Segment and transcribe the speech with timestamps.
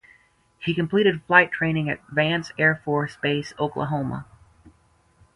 [0.57, 4.25] He completed flight training at Vance Air Force Base, Oklahoma.